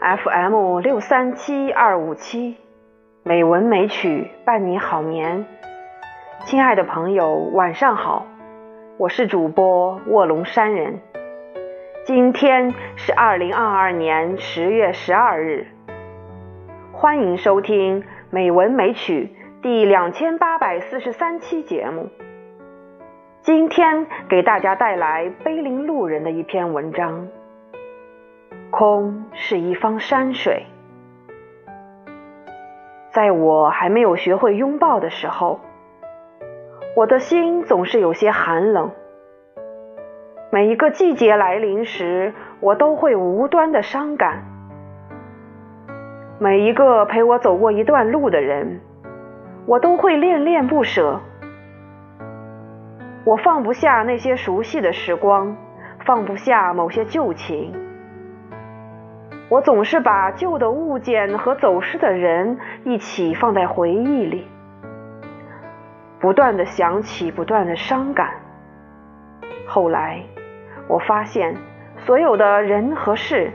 [0.00, 2.56] FM 六三七二五七，
[3.24, 5.44] 美文美曲伴你好眠。
[6.44, 8.24] 亲爱的朋友，晚上好，
[8.96, 11.00] 我是主播卧龙山人。
[12.04, 15.66] 今天是二零二二年十月十二日，
[16.92, 22.08] 欢迎收听《美文美曲》第两千八百四十三期节目。
[23.42, 27.26] 今天给大家带来碑林路人的一篇文章。
[28.70, 30.66] 空是一方山水，
[33.10, 35.60] 在我还没有学会拥抱的时候，
[36.94, 38.90] 我的心总是有些寒冷。
[40.52, 44.44] 每一个季节来临时，我都会无端的伤感。
[46.38, 48.80] 每一个陪我走过一段路的人，
[49.66, 51.20] 我都会恋恋不舍。
[53.24, 55.56] 我放不下那些熟悉的时光，
[56.04, 57.87] 放不下某些旧情。
[59.50, 64.46] 我总是把旧的物件和走失的人一起放在回忆里，
[66.20, 68.28] 不断的想起，不断的伤感。
[69.66, 70.22] 后来，
[70.86, 71.56] 我发现，
[71.96, 73.50] 所有的人和事，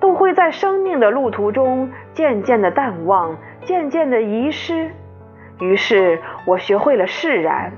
[0.00, 4.90] 都会在生命的路途中渐渐的淡忘，渐渐的遗失。
[5.60, 7.72] 于是我学会了释然。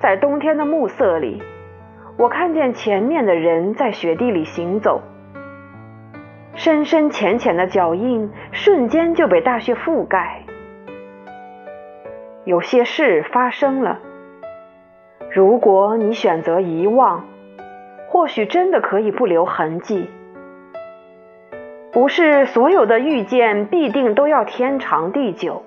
[0.00, 1.42] 在冬天的暮色里。
[2.18, 5.00] 我看见前面的人在雪地里行走，
[6.54, 10.42] 深深浅浅的脚印瞬间就被大雪覆盖。
[12.44, 13.98] 有些事发生了，
[15.32, 17.24] 如果你选择遗忘，
[18.08, 20.08] 或许真的可以不留痕迹。
[21.92, 25.62] 不是所有的遇见必定都要天长地久。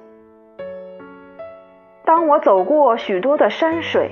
[2.05, 4.11] 当我走过许多的山水。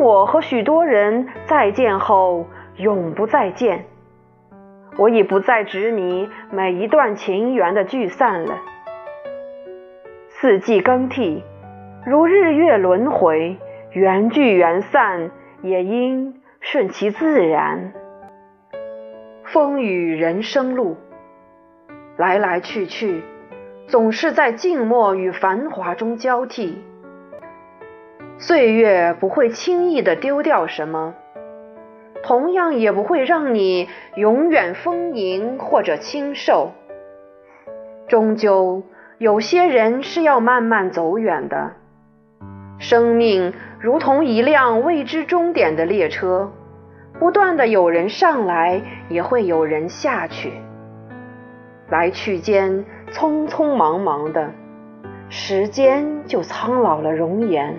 [0.00, 3.84] 我和许多人再见后，永不再见。
[4.96, 8.58] 我已不再执迷每一段情缘的聚散了。
[10.28, 11.44] 四季更替，
[12.06, 13.58] 如日月轮回，
[13.92, 15.30] 缘聚缘散，
[15.60, 17.92] 也应顺其自然。
[19.44, 20.96] 风雨人生路，
[22.16, 23.22] 来来去去，
[23.86, 26.82] 总是在静默与繁华中交替。
[28.42, 31.14] 岁月不会轻易的丢掉什么，
[32.22, 33.86] 同样也不会让你
[34.16, 36.70] 永远丰盈或者清瘦。
[38.08, 38.82] 终究
[39.18, 41.72] 有些人是要慢慢走远的。
[42.78, 46.50] 生命如同一辆未知终点的列车，
[47.18, 48.80] 不断的有人上来，
[49.10, 50.54] 也会有人下去。
[51.90, 54.50] 来去间匆匆忙忙的，
[55.28, 57.76] 时间就苍老了容颜。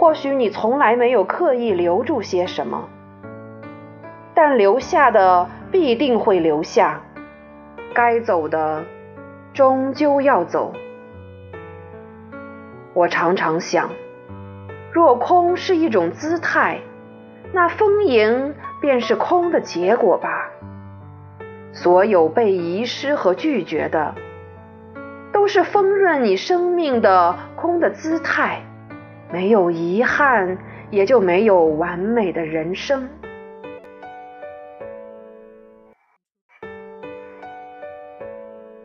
[0.00, 2.88] 或许你从来没有刻意留住些什么，
[4.32, 7.02] 但留下的必定会留下，
[7.92, 8.82] 该走的
[9.52, 10.72] 终究要走。
[12.94, 13.90] 我常常想，
[14.90, 16.78] 若空是一种姿态，
[17.52, 20.48] 那丰盈便是空的结果吧。
[21.72, 24.14] 所有被遗失和拒绝的，
[25.30, 28.62] 都是丰润你生命的空的姿态。
[29.32, 30.58] 没有遗憾，
[30.90, 33.08] 也就没有完美的人生。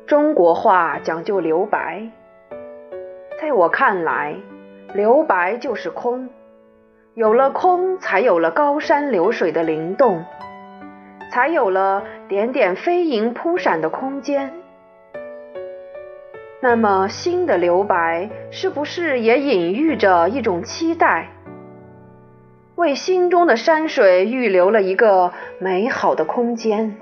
[0.06, 2.08] 中国画讲究留白，
[3.42, 4.36] 在我看来，
[4.94, 6.30] 留白就是空，
[7.16, 10.24] 有了空，才有了高山流水的灵动，
[11.32, 14.54] 才有了点点飞萤扑闪的空间。
[16.68, 21.30] 那么，心的留白是不是也隐喻着一种期待，
[22.74, 26.98] 为心中的山水预留了一个美好的空间？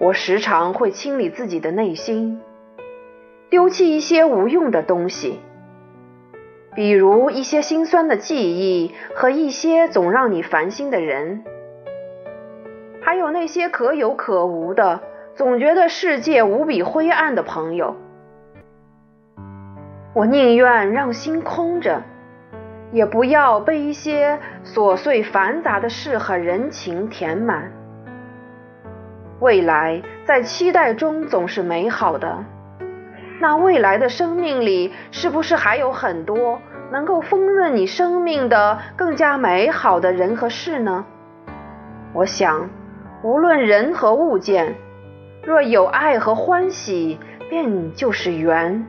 [0.00, 2.40] 我时常会清理自己的内心，
[3.50, 5.38] 丢弃一些无用的东西，
[6.74, 11.44] 比如一些心酸的记忆和一些总让你烦心的人，
[13.00, 15.00] 还有那些可有可无的。
[15.40, 17.96] 总觉得世界无比灰暗的朋友，
[20.12, 22.02] 我宁愿让心空着，
[22.92, 27.72] 也不要被一些琐碎繁杂的事和人情填满。
[29.40, 32.44] 未来在期待中总是美好的，
[33.40, 36.60] 那未来的生命里，是不是还有很多
[36.92, 41.06] 能够丰润你生命的更加美好的人和事呢？
[42.12, 42.68] 我想，
[43.22, 44.74] 无论人和物件。
[45.42, 48.86] 若有爱和欢喜，便就是缘。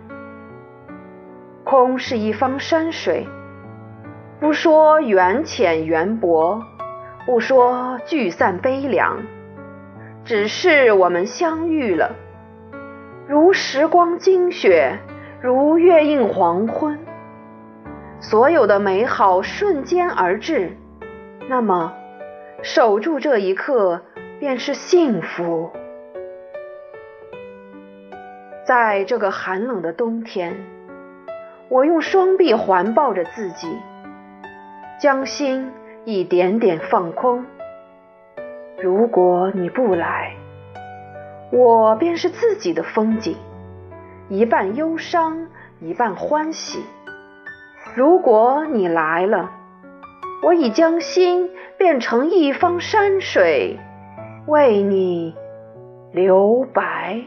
[1.63, 3.25] 空是一方山水，
[4.39, 6.62] 不说缘浅缘薄，
[7.25, 9.18] 不说聚散悲凉，
[10.25, 12.12] 只是我们相遇了，
[13.27, 15.00] 如时光惊雪，
[15.42, 17.00] 如月映黄昏，
[18.19, 20.75] 所有的美好瞬间而至。
[21.48, 21.94] 那么，
[22.62, 24.01] 守住这一刻
[24.39, 25.71] 便是幸福。
[28.71, 30.56] 在这个寒冷的冬天，
[31.68, 33.68] 我用双臂环抱着自己，
[34.97, 35.69] 将心
[36.06, 37.45] 一点点放空。
[38.81, 40.38] 如果你不来，
[41.51, 43.35] 我便是自己的风景，
[44.29, 45.50] 一半忧伤，
[45.81, 46.81] 一半欢喜。
[47.94, 49.51] 如果你来了，
[50.44, 53.77] 我已将心变成一方山水，
[54.47, 55.35] 为你
[56.13, 57.21] 留白。